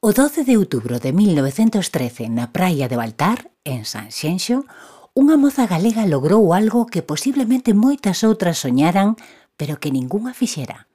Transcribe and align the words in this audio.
O 0.00 0.12
12 0.12 0.44
de 0.44 0.54
outubro 0.54 1.02
de 1.02 1.10
1913, 1.10 2.30
na 2.30 2.54
praia 2.54 2.86
de 2.86 2.94
Baltar, 2.94 3.50
en 3.66 3.82
Sanxenxo, 3.82 4.62
unha 5.10 5.34
moza 5.34 5.66
galega 5.66 6.06
logrou 6.06 6.54
algo 6.54 6.86
que 6.86 7.02
posiblemente 7.02 7.74
moitas 7.74 8.22
outras 8.22 8.62
soñaran, 8.62 9.18
pero 9.58 9.82
que 9.82 9.90
ningunha 9.90 10.38
fixera. 10.38 10.86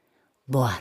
Voar. 0.48 0.80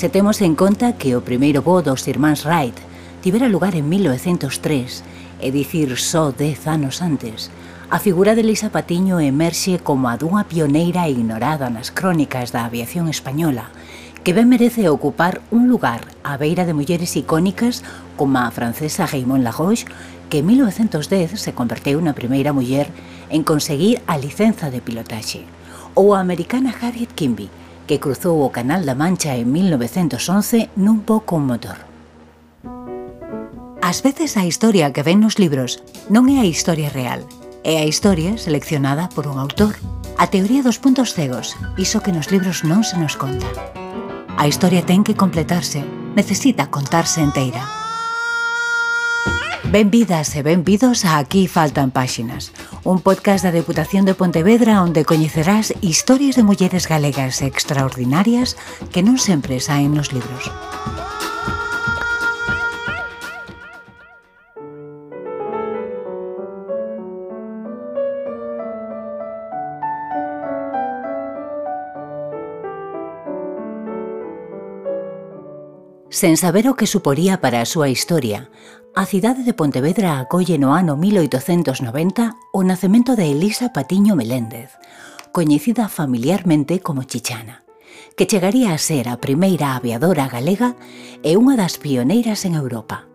Se 0.00 0.08
temos 0.08 0.40
en 0.40 0.56
conta 0.56 0.96
que 0.96 1.12
o 1.12 1.20
primeiro 1.20 1.60
voo 1.60 1.84
dos 1.84 2.08
irmáns 2.08 2.48
Wright 2.48 2.80
tivera 3.20 3.52
lugar 3.52 3.76
en 3.76 3.92
1903, 3.92 5.44
é 5.44 5.52
dicir, 5.52 5.92
só 6.00 6.32
dez 6.32 6.64
anos 6.64 7.04
antes, 7.04 7.52
a 7.92 8.00
figura 8.00 8.32
de 8.32 8.48
Lisa 8.48 8.72
Patiño 8.72 9.20
emerxe 9.20 9.76
como 9.76 10.08
a 10.08 10.16
dunha 10.16 10.48
pioneira 10.48 11.04
ignorada 11.12 11.68
nas 11.68 11.92
crónicas 11.92 12.48
da 12.48 12.64
aviación 12.64 13.12
española, 13.12 13.68
que 14.26 14.32
ben 14.32 14.48
merece 14.48 14.88
ocupar 14.88 15.40
un 15.54 15.68
lugar 15.70 16.02
á 16.26 16.34
beira 16.34 16.66
de 16.66 16.74
mulleres 16.74 17.14
icónicas 17.14 17.86
como 18.18 18.42
a 18.42 18.50
francesa 18.50 19.06
Raymond 19.06 19.46
Laroche, 19.46 19.86
que 20.26 20.42
en 20.42 20.50
1910 20.50 21.38
se 21.38 21.54
converteu 21.54 22.02
na 22.02 22.10
primeira 22.10 22.50
muller 22.50 22.90
en 23.30 23.46
conseguir 23.46 24.02
a 24.10 24.18
licenza 24.18 24.66
de 24.74 24.82
pilotaxe, 24.82 25.46
ou 25.94 26.10
a 26.10 26.18
americana 26.18 26.74
Harriet 26.74 27.14
Kimby, 27.14 27.46
que 27.86 28.02
cruzou 28.02 28.42
o 28.42 28.50
Canal 28.50 28.82
da 28.82 28.98
Mancha 28.98 29.38
en 29.38 29.46
1911 29.46 30.74
nun 30.74 31.06
voo 31.06 31.22
con 31.22 31.46
motor. 31.46 31.86
Ás 33.78 34.02
veces 34.02 34.34
a 34.34 34.42
historia 34.42 34.90
que 34.90 35.06
ven 35.06 35.22
nos 35.22 35.38
libros 35.38 35.86
non 36.10 36.26
é 36.34 36.42
a 36.42 36.50
historia 36.50 36.90
real, 36.90 37.22
é 37.62 37.78
a 37.78 37.86
historia 37.86 38.34
seleccionada 38.42 39.06
por 39.06 39.30
un 39.30 39.38
autor. 39.38 39.78
A 40.18 40.26
teoría 40.34 40.66
dos 40.66 40.82
puntos 40.82 41.14
cegos, 41.14 41.54
iso 41.78 42.02
que 42.02 42.10
nos 42.10 42.34
libros 42.34 42.66
non 42.66 42.82
se 42.82 42.98
nos 42.98 43.14
conta. 43.14 43.85
A 44.36 44.44
historia 44.46 44.84
ten 44.84 45.00
que 45.00 45.16
completarse, 45.16 45.80
necesita 46.12 46.68
contarse 46.68 47.24
enteira. 47.24 47.64
Benvidas 49.72 50.36
e 50.36 50.44
benvidos 50.44 51.08
a 51.08 51.16
Aquí 51.16 51.48
faltan 51.48 51.88
páxinas, 51.88 52.52
un 52.84 53.00
podcast 53.00 53.48
da 53.48 53.50
Deputación 53.50 54.04
de 54.04 54.12
Pontevedra 54.12 54.84
onde 54.84 55.08
coñecerás 55.08 55.72
historias 55.80 56.36
de 56.36 56.44
mulleres 56.44 56.84
galegas 56.84 57.40
extraordinarias 57.40 58.60
que 58.92 59.00
non 59.00 59.16
sempre 59.16 59.56
saen 59.56 59.96
nos 59.96 60.12
libros. 60.12 60.52
Sen 76.08 76.36
saber 76.36 76.68
o 76.70 76.78
que 76.78 76.86
suporía 76.86 77.42
para 77.42 77.58
a 77.58 77.66
súa 77.66 77.90
historia, 77.90 78.46
a 78.94 79.04
cidade 79.10 79.42
de 79.42 79.58
Pontevedra 79.58 80.22
acolle 80.22 80.54
no 80.54 80.70
ano 80.70 80.94
1890 80.94 82.38
o 82.54 82.60
nacemento 82.62 83.18
de 83.18 83.34
Elisa 83.34 83.74
Patiño 83.74 84.14
Meléndez, 84.14 84.70
coñecida 85.34 85.90
familiarmente 85.90 86.78
como 86.78 87.02
Chichana, 87.02 87.66
que 88.14 88.30
chegaría 88.30 88.70
a 88.70 88.78
ser 88.78 89.10
a 89.10 89.18
primeira 89.18 89.74
aviadora 89.74 90.30
galega 90.30 90.78
e 91.26 91.34
unha 91.34 91.58
das 91.58 91.74
pioneiras 91.82 92.46
en 92.46 92.54
Europa. 92.54 93.10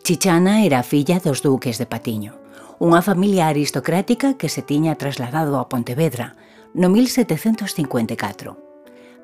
Chichana 0.00 0.64
era 0.64 0.80
filla 0.82 1.20
dos 1.20 1.44
duques 1.44 1.76
de 1.76 1.84
Patiño, 1.84 2.40
unha 2.80 3.04
familia 3.04 3.52
aristocrática 3.52 4.40
que 4.40 4.48
se 4.48 4.64
tiña 4.64 4.96
trasladado 4.96 5.60
a 5.60 5.68
Pontevedra 5.68 6.34
no 6.72 6.88
1754 6.88 8.71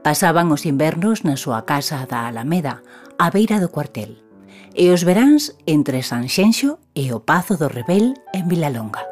Pasaban 0.02 0.48
os 0.54 0.64
invernos 0.64 1.26
na 1.26 1.34
súa 1.34 1.66
casa 1.66 2.06
da 2.06 2.30
Alameda, 2.30 2.80
á 3.18 3.28
beira 3.34 3.58
do 3.58 3.68
cuartel, 3.68 4.22
e 4.72 4.94
os 4.94 5.02
veráns 5.02 5.58
entre 5.66 6.06
Sanxenxo 6.06 6.78
e 6.94 7.10
o 7.10 7.18
Pazo 7.20 7.58
do 7.58 7.66
Rebel 7.66 8.14
en 8.32 8.46
Vilalonga. 8.46 9.02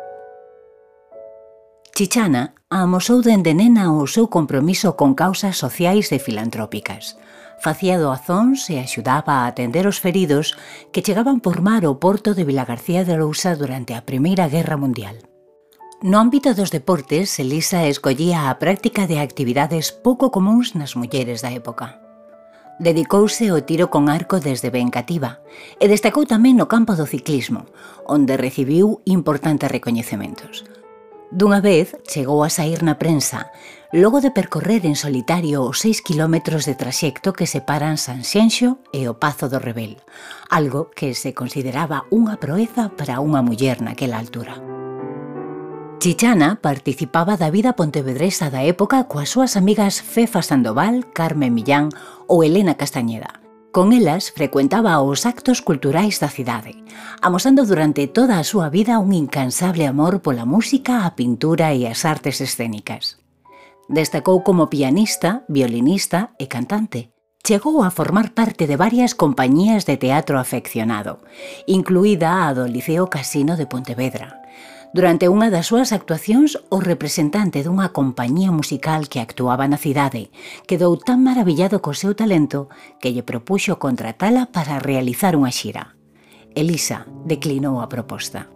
Chichana 1.96 2.54
amosou 2.70 3.24
dende 3.24 3.56
nena 3.56 3.90
o 3.90 4.06
seu 4.06 4.28
compromiso 4.28 5.00
con 5.00 5.16
causas 5.16 5.56
sociais 5.56 6.12
e 6.12 6.20
filantrópicas. 6.20 7.16
Facía 7.58 7.96
doazóns 7.96 8.68
e 8.68 8.76
axudaba 8.76 9.42
a 9.42 9.46
atender 9.48 9.88
os 9.88 9.98
feridos 9.98 10.54
que 10.92 11.00
chegaban 11.00 11.40
por 11.40 11.64
mar 11.64 11.88
ao 11.88 11.96
porto 11.96 12.36
de 12.36 12.44
Vilagarcía 12.44 13.02
de 13.02 13.16
Lousa 13.16 13.56
durante 13.56 13.96
a 13.96 14.04
Primeira 14.04 14.44
Guerra 14.46 14.76
Mundial. 14.76 15.35
No 16.02 16.18
ámbito 16.18 16.52
dos 16.52 16.70
deportes, 16.70 17.38
Elisa 17.40 17.86
escollía 17.86 18.50
a 18.50 18.58
práctica 18.58 19.06
de 19.06 19.18
actividades 19.18 19.96
pouco 19.96 20.28
comuns 20.28 20.76
nas 20.76 20.92
mulleres 20.92 21.40
da 21.40 21.48
época. 21.56 22.04
Dedicouse 22.76 23.48
ao 23.48 23.64
tiro 23.64 23.88
con 23.88 24.12
arco 24.12 24.36
desde 24.36 24.68
ben 24.68 24.92
cativa 24.92 25.40
e 25.80 25.88
destacou 25.88 26.28
tamén 26.28 26.60
no 26.60 26.68
campo 26.68 26.92
do 27.00 27.08
ciclismo, 27.08 27.64
onde 28.04 28.36
recibiu 28.36 29.00
importantes 29.08 29.72
recoñecementos. 29.72 30.68
Dunha 31.32 31.64
vez 31.64 31.96
chegou 32.04 32.44
a 32.44 32.52
sair 32.52 32.84
na 32.84 33.00
prensa, 33.00 33.48
logo 33.88 34.20
de 34.20 34.28
percorrer 34.28 34.84
en 34.84 35.00
solitario 35.00 35.64
os 35.64 35.80
6 35.80 36.04
kilómetros 36.04 36.68
de 36.68 36.76
traxecto 36.76 37.32
que 37.32 37.48
separan 37.48 37.96
Sanxenxo 37.96 38.84
e 38.92 39.08
o 39.08 39.16
Pazo 39.16 39.48
do 39.48 39.56
Rebel, 39.56 39.96
algo 40.52 40.92
que 40.92 41.16
se 41.16 41.32
consideraba 41.32 42.04
unha 42.12 42.36
proeza 42.36 42.92
para 42.92 43.16
unha 43.24 43.40
muller 43.40 43.80
naquela 43.80 44.20
altura. 44.20 44.75
Chichana 45.98 46.60
participaba 46.60 47.36
da 47.36 47.48
vida 47.50 47.72
pontevedresa 47.72 48.52
da 48.52 48.62
época 48.62 49.08
coas 49.08 49.32
súas 49.32 49.56
amigas 49.56 50.04
Fefa 50.04 50.44
Sandoval, 50.44 51.08
Carmen 51.16 51.56
Millán 51.56 51.88
ou 52.28 52.44
Elena 52.44 52.76
Castañeda. 52.76 53.40
Con 53.72 53.96
elas 53.96 54.30
frecuentaba 54.30 55.00
os 55.00 55.24
actos 55.24 55.64
culturais 55.64 56.20
da 56.20 56.28
cidade, 56.28 56.76
amosando 57.24 57.64
durante 57.64 58.06
toda 58.12 58.36
a 58.36 58.44
súa 58.44 58.68
vida 58.68 59.00
un 59.00 59.16
incansable 59.16 59.88
amor 59.88 60.20
pola 60.20 60.44
música, 60.44 61.08
a 61.08 61.16
pintura 61.16 61.72
e 61.72 61.88
as 61.88 62.04
artes 62.04 62.44
escénicas. 62.44 63.16
Destacou 63.88 64.44
como 64.44 64.68
pianista, 64.68 65.48
violinista 65.48 66.36
e 66.36 66.44
cantante. 66.44 67.16
Chegou 67.40 67.80
a 67.80 67.90
formar 67.90 68.36
parte 68.36 68.68
de 68.68 68.76
varias 68.76 69.16
compañías 69.16 69.88
de 69.88 69.96
teatro 69.96 70.36
afeccionado, 70.36 71.24
incluída 71.64 72.44
a 72.44 72.52
do 72.52 72.68
Liceo 72.68 73.08
Casino 73.08 73.56
de 73.56 73.64
Pontevedra, 73.64 74.45
Durante 74.94 75.28
unha 75.28 75.50
das 75.50 75.68
súas 75.70 75.90
actuacións, 75.90 76.56
o 76.70 76.78
representante 76.78 77.62
dunha 77.66 77.90
compañía 77.90 78.54
musical 78.54 79.10
que 79.10 79.20
actuaba 79.20 79.66
na 79.66 79.78
cidade 79.78 80.30
quedou 80.64 80.94
tan 80.96 81.22
maravillado 81.26 81.82
co 81.82 81.92
seu 81.92 82.14
talento 82.14 82.70
que 83.02 83.10
lle 83.12 83.26
propuxo 83.26 83.76
contratala 83.82 84.48
para 84.50 84.78
realizar 84.78 85.34
unha 85.34 85.50
xira. 85.50 85.94
Elisa 86.56 87.04
declinou 87.28 87.84
a 87.84 87.90
proposta. 87.92 88.55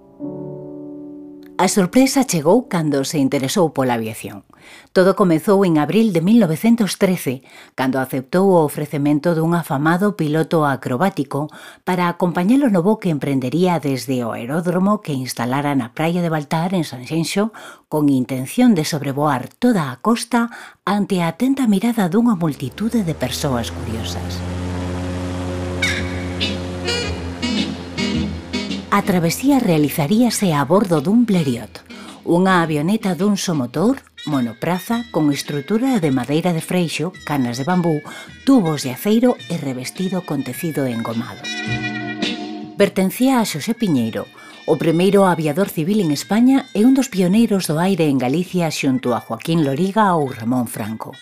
A 1.61 1.69
sorpresa 1.69 2.25
chegou 2.25 2.73
cando 2.73 3.05
se 3.05 3.21
interesou 3.21 3.69
pola 3.77 4.01
aviación. 4.01 4.49
Todo 4.97 5.13
comezou 5.13 5.61
en 5.69 5.77
abril 5.77 6.09
de 6.17 6.25
1913, 6.25 7.45
cando 7.77 8.01
aceptou 8.01 8.49
o 8.57 8.65
ofrecemento 8.65 9.37
dun 9.37 9.53
afamado 9.53 10.17
piloto 10.17 10.65
acrobático 10.65 11.53
para 11.85 12.09
acompañalo 12.09 12.73
no 12.73 12.81
voo 12.81 12.97
que 12.97 13.13
emprendería 13.13 13.77
desde 13.77 14.25
o 14.25 14.33
aeródromo 14.33 15.05
que 15.05 15.13
instalara 15.13 15.77
na 15.77 15.93
praia 15.93 16.25
de 16.25 16.33
Baltar, 16.33 16.73
en 16.73 16.89
Sanxenxo, 16.89 17.53
con 17.93 18.09
intención 18.09 18.73
de 18.73 18.89
sobrevoar 18.89 19.53
toda 19.61 19.93
a 19.93 20.01
costa 20.01 20.49
ante 20.89 21.21
a 21.21 21.29
atenta 21.29 21.69
mirada 21.69 22.09
dunha 22.09 22.41
multitude 22.41 23.05
de 23.05 23.13
persoas 23.13 23.69
curiosas. 23.69 24.41
A 28.93 29.03
travesía 29.03 29.61
realizaríase 29.61 30.51
a 30.53 30.67
bordo 30.67 30.99
dun 30.99 31.23
Bleriot, 31.23 31.87
unha 32.27 32.59
avioneta 32.59 33.15
dun 33.15 33.39
somotor, 33.39 34.03
monopraza 34.27 35.07
con 35.15 35.31
estrutura 35.31 36.03
de 36.03 36.11
madeira 36.11 36.51
de 36.51 36.59
freixo, 36.59 37.15
canas 37.23 37.55
de 37.55 37.63
bambú, 37.63 38.03
tubos 38.43 38.83
de 38.83 38.91
aceiro 38.91 39.39
e 39.47 39.63
revestido 39.63 40.27
con 40.27 40.43
tecido 40.43 40.91
engomado. 40.91 41.39
Pertencía 42.75 43.39
a 43.39 43.47
Xosé 43.47 43.79
Piñeiro, 43.79 44.27
o 44.67 44.75
primeiro 44.75 45.23
aviador 45.31 45.71
civil 45.71 46.03
en 46.03 46.11
España 46.11 46.67
e 46.75 46.83
un 46.83 46.99
dos 46.99 47.07
pioneiros 47.15 47.71
do 47.71 47.79
aire 47.79 48.11
en 48.11 48.19
Galicia 48.19 48.75
xunto 48.75 49.15
a 49.15 49.23
Joaquín 49.23 49.63
Loriga 49.63 50.19
ou 50.19 50.27
Ramón 50.35 50.67
Franco. 50.67 51.15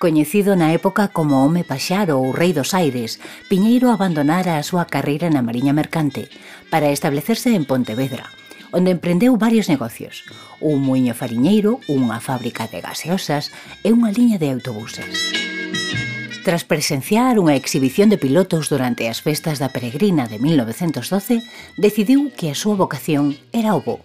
Coñecido 0.00 0.56
na 0.56 0.72
época 0.72 1.12
como 1.12 1.44
Home 1.44 1.60
Paxaro 1.60 2.16
ou 2.24 2.32
Rei 2.32 2.56
dos 2.56 2.72
Aires, 2.72 3.20
Piñeiro 3.52 3.92
abandonara 3.92 4.56
a 4.56 4.64
súa 4.64 4.88
carreira 4.88 5.28
na 5.28 5.44
Mariña 5.44 5.76
Mercante 5.76 6.32
para 6.72 6.88
establecerse 6.88 7.52
en 7.52 7.68
Pontevedra, 7.68 8.32
onde 8.72 8.96
emprendeu 8.96 9.36
varios 9.36 9.68
negocios, 9.68 10.24
un 10.56 10.80
muiño 10.80 11.12
fariñeiro, 11.12 11.84
unha 11.84 12.16
fábrica 12.16 12.64
de 12.64 12.80
gaseosas 12.80 13.52
e 13.84 13.92
unha 13.92 14.08
liña 14.08 14.40
de 14.40 14.48
autobuses. 14.48 15.36
Tras 16.48 16.64
presenciar 16.64 17.36
unha 17.36 17.52
exhibición 17.52 18.08
de 18.08 18.16
pilotos 18.16 18.72
durante 18.72 19.04
as 19.04 19.20
festas 19.20 19.60
da 19.60 19.68
Peregrina 19.68 20.24
de 20.32 20.40
1912, 20.40 21.44
decidiu 21.76 22.32
que 22.32 22.48
a 22.48 22.56
súa 22.56 22.72
vocación 22.72 23.36
era 23.52 23.76
o 23.76 23.84
voo. 23.84 24.00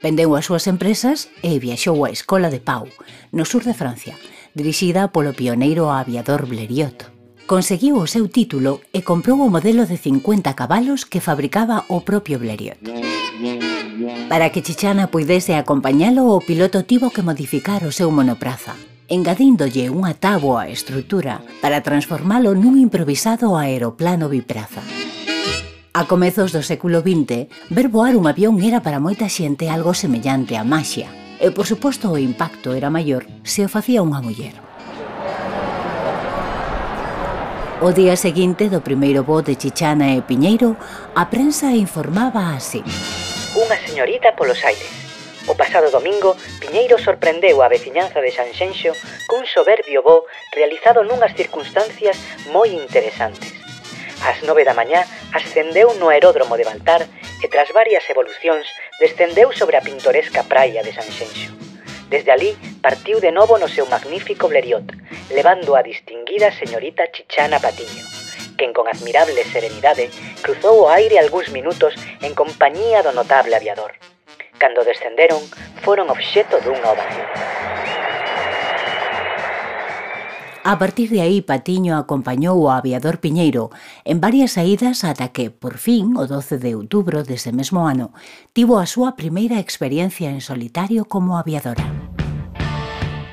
Vendeu 0.00 0.32
as 0.32 0.48
súas 0.48 0.64
empresas 0.64 1.28
e 1.44 1.60
viaxou 1.60 2.00
á 2.00 2.08
Escola 2.08 2.48
de 2.48 2.64
Pau, 2.64 2.88
no 3.36 3.44
sur 3.44 3.68
de 3.68 3.76
Francia, 3.76 4.16
dirixida 4.54 5.08
polo 5.14 5.32
pioneiro 5.32 5.90
aviador 5.90 6.46
Bleriot. 6.46 7.06
Conseguiu 7.46 7.98
o 7.98 8.06
seu 8.06 8.30
título 8.30 8.80
e 8.94 9.02
comprou 9.02 9.42
o 9.42 9.50
modelo 9.50 9.86
de 9.86 9.98
50 9.98 10.54
cabalos 10.54 11.02
que 11.02 11.18
fabricaba 11.18 11.84
o 11.90 12.02
propio 12.06 12.38
Bleriot. 12.38 12.78
Para 14.30 14.50
que 14.50 14.62
Chichana 14.62 15.10
puidese 15.10 15.58
acompañalo, 15.58 16.30
o 16.30 16.40
piloto 16.40 16.86
tivo 16.86 17.10
que 17.10 17.26
modificar 17.26 17.82
o 17.82 17.90
seu 17.90 18.10
monopraza, 18.14 18.78
engadíndolle 19.10 19.90
unha 19.90 20.14
táboa 20.14 20.66
á 20.66 20.70
estrutura 20.70 21.42
para 21.58 21.82
transformalo 21.82 22.54
nun 22.54 22.78
improvisado 22.78 23.58
aeroplano 23.58 24.30
bipraza. 24.30 24.86
A 25.90 26.06
comezos 26.06 26.54
do 26.54 26.62
século 26.62 27.02
XX, 27.02 27.50
ver 27.74 27.90
voar 27.90 28.14
un 28.14 28.30
avión 28.30 28.62
era 28.62 28.78
para 28.78 29.02
moita 29.02 29.26
xente 29.26 29.66
algo 29.66 29.90
semellante 29.90 30.54
a 30.54 30.62
maxia, 30.62 31.10
e, 31.40 31.50
por 31.50 31.64
suposto, 31.64 32.12
o 32.12 32.20
impacto 32.20 32.76
era 32.76 32.92
maior 32.92 33.24
se 33.42 33.64
o 33.64 33.72
facía 33.72 34.04
unha 34.04 34.20
muller. 34.20 34.52
O 37.80 37.96
día 37.96 38.12
seguinte 38.12 38.68
do 38.68 38.84
primeiro 38.84 39.24
voo 39.24 39.40
de 39.40 39.56
Chichana 39.56 40.12
e 40.12 40.20
Piñeiro, 40.20 40.76
a 41.16 41.32
prensa 41.32 41.72
informaba 41.72 42.52
así. 42.52 42.84
Unha 43.56 43.80
señorita 43.88 44.36
polos 44.36 44.60
aires. 44.68 44.92
O 45.48 45.56
pasado 45.56 45.88
domingo, 45.88 46.36
Piñeiro 46.60 47.00
sorprendeu 47.00 47.64
a 47.64 47.72
veciñanza 47.72 48.20
de 48.20 48.28
Sanxenxo 48.36 48.92
cun 49.24 49.48
soberbio 49.48 50.04
voo 50.04 50.28
realizado 50.52 51.00
nunhas 51.08 51.32
circunstancias 51.32 52.20
moi 52.52 52.68
interesantes. 52.68 53.56
Ás 54.20 54.44
nove 54.44 54.68
da 54.68 54.76
mañá 54.76 55.08
ascendeu 55.32 55.96
no 55.96 56.12
aeródromo 56.12 56.60
de 56.60 56.68
Baltar 56.68 57.08
e 57.42 57.48
tras 57.48 57.72
varias 57.72 58.04
evolucións 58.08 58.68
descendeu 59.00 59.52
sobre 59.52 59.76
a 59.76 59.84
pintoresca 59.84 60.44
praia 60.44 60.84
de 60.84 60.92
Sanxenxo. 60.92 61.50
Desde 62.08 62.30
ali 62.30 62.56
partiu 62.82 63.20
de 63.20 63.32
novo 63.32 63.56
no 63.56 63.68
seu 63.68 63.86
magnífico 63.86 64.48
Bleriot, 64.48 64.84
levando 65.30 65.76
a 65.76 65.82
distinguida 65.82 66.52
señorita 66.52 67.08
Chichana 67.10 67.58
Patiño, 67.58 68.04
quen 68.58 68.72
con 68.76 68.88
admirable 68.88 69.42
serenidade 69.44 70.10
cruzou 70.42 70.84
o 70.84 70.90
aire 70.90 71.16
algúns 71.18 71.48
minutos 71.48 71.96
en 72.20 72.34
compañía 72.34 73.00
do 73.00 73.12
notable 73.16 73.56
aviador. 73.56 73.96
Cando 74.60 74.84
descenderon, 74.84 75.40
foron 75.80 76.12
obxeto 76.12 76.60
dunha 76.60 76.92
ovación. 76.92 77.49
A 80.62 80.78
partir 80.78 81.08
de 81.08 81.22
aí, 81.22 81.40
Patiño 81.40 81.96
acompañou 81.96 82.60
o 82.60 82.68
aviador 82.68 83.16
Piñeiro 83.16 83.72
en 84.04 84.20
varias 84.20 84.60
saídas 84.60 85.08
ata 85.08 85.32
que, 85.32 85.48
por 85.48 85.80
fin, 85.80 86.12
o 86.20 86.28
12 86.28 86.60
de 86.60 86.76
outubro 86.76 87.24
dese 87.24 87.48
mesmo 87.48 87.88
ano, 87.88 88.12
tivo 88.52 88.76
a 88.76 88.84
súa 88.84 89.16
primeira 89.16 89.56
experiencia 89.56 90.28
en 90.28 90.44
solitario 90.44 91.08
como 91.08 91.40
aviadora. 91.40 91.88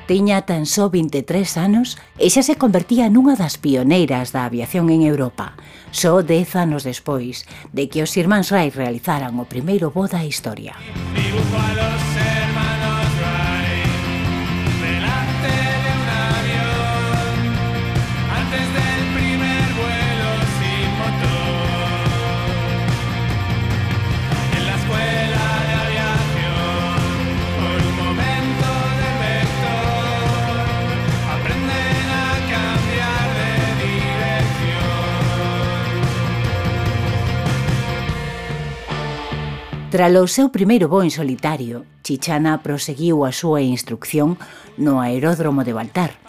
Tiña 0.08 0.48
tan 0.48 0.64
só 0.64 0.88
23 0.88 1.44
anos 1.60 2.00
e 2.16 2.32
xa 2.32 2.40
se 2.40 2.56
convertía 2.56 3.12
nunha 3.12 3.36
das 3.36 3.60
pioneiras 3.60 4.32
da 4.32 4.48
aviación 4.48 4.88
en 4.88 5.04
Europa, 5.04 5.52
só 5.92 6.24
10 6.24 6.56
anos 6.56 6.80
despois 6.80 7.44
de 7.76 7.92
que 7.92 8.00
os 8.00 8.16
irmáns 8.16 8.48
Wright 8.48 8.72
realizaran 8.72 9.36
o 9.36 9.44
primeiro 9.44 9.92
voo 9.92 10.08
da 10.08 10.24
historia. 10.24 10.72
Vivo 11.12 11.44
Tralo 39.98 40.28
seu 40.30 40.54
primeiro 40.54 40.86
voo 40.86 41.02
en 41.02 41.10
solitario, 41.10 41.82
Chichana 42.06 42.62
proseguiu 42.62 43.26
a 43.26 43.34
súa 43.34 43.66
instrucción 43.66 44.38
no 44.78 45.02
aeródromo 45.02 45.66
de 45.66 45.74
Baltar, 45.74 46.22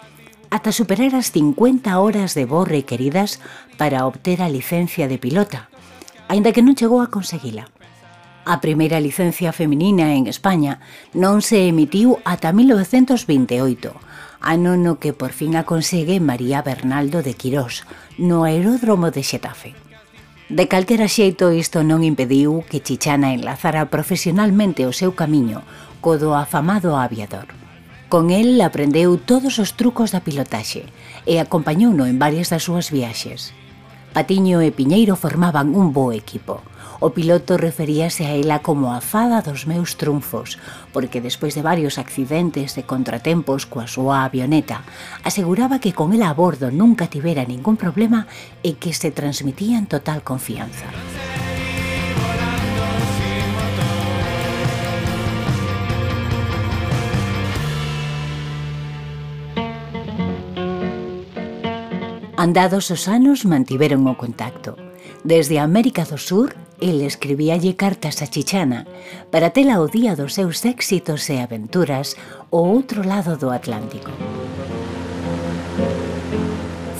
ata 0.50 0.74
superar 0.74 1.14
as 1.14 1.30
50 1.30 1.86
horas 2.02 2.34
de 2.34 2.50
voo 2.50 2.66
requeridas 2.66 3.38
para 3.78 4.10
obter 4.10 4.42
a 4.42 4.50
licencia 4.50 5.06
de 5.06 5.22
pilota, 5.22 5.70
aínda 6.26 6.50
que 6.50 6.66
non 6.66 6.74
chegou 6.74 6.98
a 6.98 7.14
conseguila. 7.14 7.70
A 8.42 8.58
primeira 8.58 8.98
licencia 8.98 9.54
feminina 9.54 10.18
en 10.18 10.26
España 10.26 10.82
non 11.14 11.38
se 11.38 11.70
emitiu 11.70 12.18
ata 12.26 12.50
1928, 12.50 13.94
ano 14.42 14.74
no 14.74 14.98
que 14.98 15.14
por 15.14 15.30
fin 15.30 15.54
a 15.54 15.62
consegue 15.62 16.18
María 16.18 16.58
Bernaldo 16.66 17.22
de 17.22 17.38
Quirós, 17.38 17.86
no 18.18 18.42
aeródromo 18.42 19.14
de 19.14 19.22
Xetafe. 19.22 19.78
De 20.50 20.66
calquera 20.66 21.06
xeito 21.06 21.54
isto 21.54 21.86
non 21.86 22.02
impediu 22.02 22.66
que 22.66 22.82
Chichana 22.82 23.30
enlazara 23.38 23.86
profesionalmente 23.86 24.82
o 24.82 24.90
seu 24.90 25.14
camiño 25.14 25.62
co 26.02 26.18
do 26.18 26.34
afamado 26.34 26.98
aviador. 26.98 27.54
Con 28.10 28.34
el 28.34 28.58
aprendeu 28.58 29.14
todos 29.14 29.62
os 29.62 29.78
trucos 29.78 30.10
da 30.10 30.26
pilotaxe 30.26 30.90
e 31.22 31.38
acompañouno 31.38 32.02
en 32.10 32.18
varias 32.18 32.50
das 32.50 32.66
súas 32.66 32.90
viaxes. 32.90 33.54
Patiño 34.10 34.58
e 34.58 34.74
Piñeiro 34.74 35.14
formaban 35.14 35.70
un 35.70 35.94
bo 35.94 36.10
equipo– 36.10 36.58
O 37.00 37.16
piloto 37.16 37.56
referíase 37.56 38.28
a 38.28 38.36
ela 38.36 38.60
como 38.60 38.92
a 38.92 39.00
fada 39.00 39.40
dos 39.40 39.64
meus 39.64 39.96
trunfos, 39.96 40.60
porque 40.92 41.24
despois 41.24 41.56
de 41.56 41.64
varios 41.64 41.96
accidentes 41.96 42.76
e 42.76 42.84
contratempos 42.84 43.64
coa 43.64 43.88
súa 43.88 44.28
avioneta, 44.28 44.84
aseguraba 45.24 45.80
que 45.80 45.96
con 45.96 46.12
ela 46.12 46.28
a 46.28 46.36
bordo 46.36 46.68
nunca 46.68 47.08
tivera 47.08 47.48
ningún 47.48 47.80
problema 47.80 48.28
e 48.60 48.76
que 48.76 48.92
se 48.92 49.08
transmitía 49.08 49.80
en 49.80 49.88
total 49.88 50.20
confianza. 50.20 50.92
Andados 62.36 62.92
os 62.92 63.08
anos 63.08 63.48
mantiveron 63.48 64.04
o 64.04 64.20
contacto. 64.20 64.89
Desde 65.24 65.58
América 65.58 66.04
do 66.04 66.16
Sur, 66.16 66.56
el 66.80 67.02
escribíalle 67.02 67.76
cartas 67.76 68.22
a 68.22 68.26
Chichana 68.26 68.86
para 69.30 69.50
tela 69.50 69.80
o 69.80 69.88
día 69.88 70.16
dos 70.16 70.32
seus 70.34 70.64
éxitos 70.64 71.28
e 71.28 71.38
aventuras 71.38 72.16
ao 72.50 72.64
outro 72.64 73.04
lado 73.04 73.36
do 73.36 73.52
Atlántico. 73.52 74.10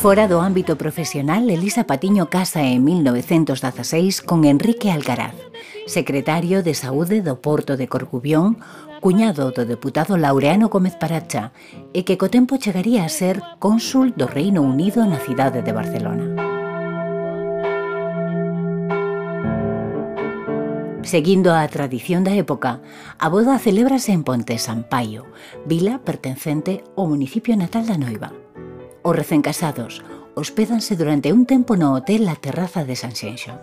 Fora 0.00 0.24
do 0.24 0.40
ámbito 0.40 0.76
profesional, 0.80 1.44
Elisa 1.50 1.84
Patiño 1.84 2.32
casa 2.32 2.64
en 2.64 2.84
1916 2.84 4.22
con 4.22 4.48
Enrique 4.48 4.90
Algaraz, 4.90 5.36
secretario 5.84 6.62
de 6.62 6.72
Saúde 6.72 7.20
do 7.20 7.36
Porto 7.44 7.76
de 7.76 7.84
Corcubión, 7.84 8.56
cuñado 9.04 9.52
do 9.52 9.68
deputado 9.68 10.16
Laureano 10.16 10.72
Gómez 10.72 10.96
Paracha, 10.96 11.52
e 11.92 12.08
que 12.08 12.16
co 12.16 12.32
tempo 12.32 12.56
chegaría 12.56 13.04
a 13.04 13.12
ser 13.12 13.44
cónsul 13.60 14.16
do 14.16 14.24
Reino 14.24 14.64
Unido 14.64 15.04
na 15.04 15.20
cidade 15.20 15.60
de 15.60 15.72
Barcelona. 15.76 16.39
Seguindo 21.10 21.56
a 21.56 21.66
tradición 21.66 22.22
da 22.22 22.38
época, 22.38 22.78
a 23.18 23.26
boda 23.26 23.58
celébrase 23.58 24.14
en 24.14 24.22
Ponte 24.22 24.54
Sampaio, 24.62 25.26
vila 25.66 25.98
pertencente 26.06 26.86
ao 26.94 27.10
municipio 27.10 27.58
natal 27.58 27.82
da 27.90 27.98
Noiva. 27.98 28.30
Os 29.02 29.10
recén 29.18 29.42
casados 29.42 30.06
hospedanse 30.38 30.94
durante 30.94 31.34
un 31.34 31.50
tempo 31.50 31.74
no 31.74 31.98
hotel 31.98 32.30
La 32.30 32.38
Terraza 32.38 32.86
de 32.86 32.94
Sanxenxo. 32.94 33.58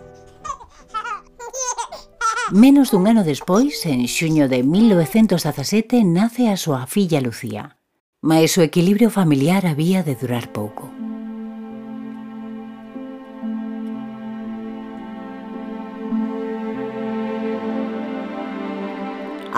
Menos 2.52 2.92
dun 2.92 3.08
ano 3.08 3.24
despois, 3.24 3.80
en 3.88 4.04
xuño 4.04 4.44
de 4.52 4.60
1917, 4.60 6.04
nace 6.04 6.52
a 6.52 6.60
súa 6.60 6.84
filla 6.84 7.24
Lucía. 7.24 7.80
Mas 8.20 8.60
o 8.60 8.64
equilibrio 8.68 9.08
familiar 9.08 9.64
había 9.64 10.04
de 10.04 10.20
durar 10.20 10.52
pouco. 10.52 10.92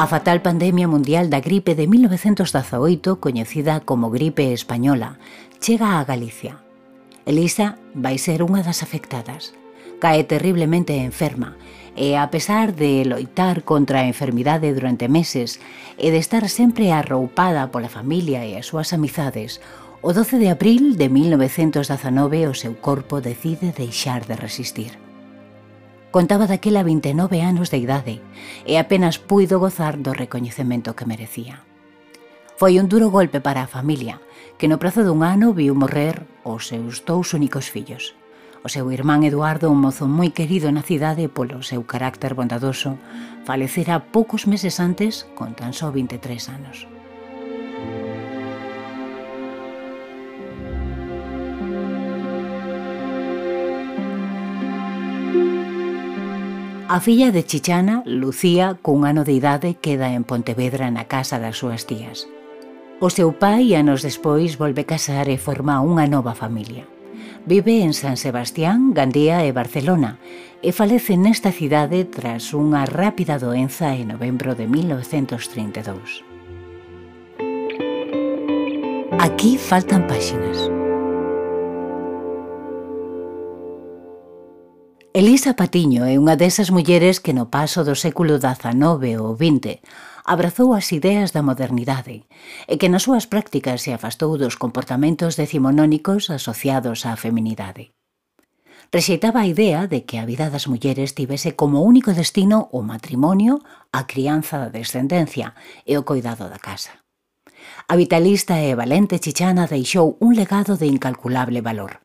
A 0.00 0.07
fatal 0.07 0.40
pandemia 0.40 0.88
mundial 0.88 1.28
da 1.28 1.45
gripe 1.45 1.75
de 1.76 1.85
1918, 1.85 3.21
coñecida 3.21 3.85
como 3.85 4.09
gripe 4.09 4.57
española, 4.57 5.21
chega 5.61 6.00
a 6.00 6.04
Galicia. 6.09 6.57
Elisa 7.28 7.76
vai 7.92 8.16
ser 8.16 8.40
unha 8.40 8.64
das 8.64 8.80
afectadas. 8.80 9.52
Cae 10.00 10.25
terriblemente 10.25 10.97
enferma 10.97 11.61
e, 11.92 12.16
a 12.16 12.33
pesar 12.33 12.73
de 12.73 13.04
loitar 13.04 13.61
contra 13.61 14.00
a 14.00 14.09
enfermidade 14.09 14.73
durante 14.73 15.04
meses 15.04 15.61
e 16.00 16.09
de 16.09 16.16
estar 16.16 16.49
sempre 16.49 16.97
arroupada 16.97 17.69
pola 17.69 17.92
familia 17.92 18.40
e 18.49 18.57
as 18.57 18.73
súas 18.73 18.97
amizades, 18.97 19.61
o 20.00 20.16
12 20.16 20.40
de 20.40 20.49
abril 20.49 20.97
de 20.97 21.12
1919 21.12 22.49
o 22.49 22.57
seu 22.57 22.73
corpo 22.80 23.21
decide 23.21 23.76
deixar 23.76 24.25
de 24.25 24.33
resistir. 24.33 25.09
Contaba 26.10 26.50
daquela 26.50 26.82
29 26.82 27.38
anos 27.40 27.70
de 27.70 27.78
idade 27.78 28.18
e 28.66 28.82
apenas 28.82 29.22
puido 29.22 29.62
gozar 29.62 29.94
do 29.94 30.10
recoñecemento 30.10 30.98
que 30.98 31.06
merecía. 31.06 31.62
Foi 32.58 32.82
un 32.82 32.90
duro 32.90 33.14
golpe 33.14 33.38
para 33.38 33.62
a 33.62 33.70
familia, 33.70 34.18
que 34.58 34.66
no 34.66 34.82
prazo 34.82 35.06
dun 35.06 35.22
ano 35.22 35.54
viu 35.54 35.72
morrer 35.78 36.26
os 36.42 36.66
seus 36.66 37.06
dous 37.06 37.30
únicos 37.30 37.70
fillos. 37.70 38.18
O 38.60 38.68
seu 38.68 38.90
irmán 38.90 39.22
Eduardo, 39.22 39.70
un 39.70 39.78
mozo 39.78 40.10
moi 40.10 40.34
querido 40.34 40.68
na 40.74 40.82
cidade 40.82 41.30
polo 41.30 41.62
seu 41.62 41.86
carácter 41.86 42.34
bondadoso, 42.34 42.98
falecera 43.46 44.02
poucos 44.10 44.50
meses 44.50 44.82
antes 44.82 45.30
con 45.38 45.54
tan 45.54 45.70
só 45.72 45.94
23 45.94 46.50
anos. 46.50 46.90
A 56.92 56.99
filla 56.99 57.30
de 57.30 57.44
Chichana, 57.44 58.02
Lucía, 58.04 58.76
cun 58.82 59.06
ano 59.06 59.23
de 59.23 59.30
idade, 59.30 59.78
queda 59.78 60.11
en 60.11 60.26
Pontevedra 60.26 60.90
na 60.90 61.06
casa 61.06 61.38
das 61.38 61.62
súas 61.62 61.87
tías. 61.87 62.26
O 62.99 63.14
seu 63.14 63.30
pai, 63.30 63.78
anos 63.78 64.02
despois, 64.02 64.59
volve 64.59 64.82
casar 64.82 65.30
e 65.30 65.38
forma 65.38 65.78
unha 65.78 66.11
nova 66.11 66.35
familia. 66.35 66.90
Vive 67.47 67.87
en 67.87 67.94
San 67.94 68.18
Sebastián, 68.18 68.90
Gandía 68.90 69.47
e 69.47 69.54
Barcelona 69.54 70.18
e 70.66 70.75
falece 70.75 71.14
nesta 71.14 71.54
cidade 71.54 72.11
tras 72.11 72.50
unha 72.59 72.82
rápida 72.90 73.38
doenza 73.38 73.94
en 73.94 74.11
novembro 74.11 74.59
de 74.59 74.66
1932. 74.66 76.26
Aquí 79.14 79.62
faltan 79.62 80.11
páxinas. 80.11 80.89
Elisa 85.12 85.58
Patiño 85.58 86.06
é 86.06 86.14
unha 86.22 86.38
desas 86.38 86.70
mulleres 86.70 87.18
que 87.18 87.34
no 87.34 87.50
paso 87.50 87.82
do 87.82 87.98
século 87.98 88.38
XIX 88.38 89.18
ou 89.18 89.34
XX 89.34 89.82
abrazou 90.22 90.70
as 90.70 90.86
ideas 90.94 91.34
da 91.34 91.42
modernidade 91.42 92.30
e 92.70 92.78
que 92.78 92.86
nas 92.86 93.10
súas 93.10 93.26
prácticas 93.26 93.82
se 93.82 93.90
afastou 93.90 94.38
dos 94.38 94.54
comportamentos 94.54 95.34
decimonónicos 95.34 96.30
asociados 96.30 97.02
á 97.10 97.18
feminidade. 97.18 97.90
Rexeitaba 98.94 99.42
a 99.42 99.50
idea 99.50 99.90
de 99.90 100.06
que 100.06 100.22
a 100.22 100.28
vida 100.30 100.46
das 100.46 100.70
mulleres 100.70 101.18
tivese 101.18 101.58
como 101.58 101.82
único 101.82 102.14
destino 102.14 102.70
o 102.70 102.86
matrimonio, 102.86 103.58
a 103.90 104.06
crianza 104.06 104.62
da 104.62 104.70
descendencia 104.70 105.58
e 105.82 105.98
o 105.98 106.06
cuidado 106.06 106.46
da 106.46 106.62
casa. 106.62 107.02
A 107.90 107.98
vitalista 107.98 108.62
e 108.62 108.78
valente 108.78 109.18
Chichana 109.18 109.66
deixou 109.66 110.14
un 110.22 110.38
legado 110.38 110.78
de 110.78 110.86
incalculable 110.86 111.66
valor 111.66 111.98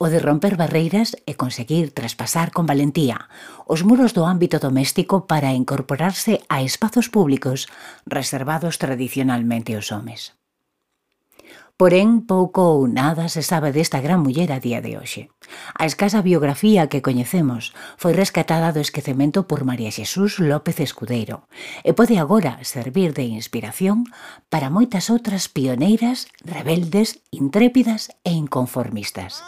o 0.00 0.08
de 0.08 0.18
romper 0.18 0.56
barreiras 0.56 1.12
e 1.28 1.36
conseguir 1.36 1.92
traspasar 1.92 2.56
con 2.56 2.64
valentía 2.64 3.28
os 3.68 3.84
muros 3.84 4.16
do 4.16 4.24
ámbito 4.24 4.56
doméstico 4.56 5.28
para 5.28 5.52
incorporarse 5.52 6.40
a 6.48 6.64
espazos 6.64 7.12
públicos 7.12 7.68
reservados 8.08 8.80
tradicionalmente 8.80 9.76
aos 9.76 9.92
homes. 9.92 10.40
Porén, 11.76 12.24
pouco 12.28 12.76
ou 12.76 12.88
nada 12.88 13.28
se 13.32 13.40
sabe 13.44 13.72
desta 13.76 14.00
gran 14.04 14.20
muller 14.24 14.52
a 14.52 14.60
día 14.60 14.80
de 14.84 14.96
hoxe. 14.96 15.32
A 15.76 15.84
escasa 15.84 16.24
biografía 16.24 16.88
que 16.88 17.04
coñecemos 17.04 17.76
foi 18.00 18.16
rescatada 18.16 18.72
do 18.72 18.80
esquecemento 18.80 19.48
por 19.48 19.68
María 19.68 19.92
Xesús 19.92 20.40
López 20.40 20.80
Escudeiro 20.80 21.44
e 21.84 21.92
pode 21.92 22.16
agora 22.16 22.56
servir 22.64 23.12
de 23.16 23.28
inspiración 23.28 24.08
para 24.52 24.72
moitas 24.72 25.12
outras 25.12 25.48
pioneiras, 25.48 26.28
rebeldes, 26.44 27.20
intrépidas 27.32 28.12
e 28.28 28.32
inconformistas. 28.32 29.40